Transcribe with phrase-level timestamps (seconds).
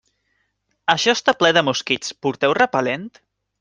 [0.93, 3.11] Això està ple de mosquits, porteu repel·lent?